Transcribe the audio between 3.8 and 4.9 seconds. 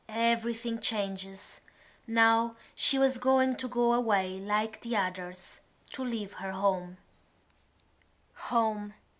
away like